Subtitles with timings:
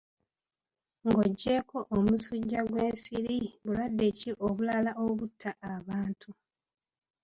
[1.07, 6.29] Ng'oggyeko omusujja gw'ensiri, bulwadde ki obulala obutta abantu?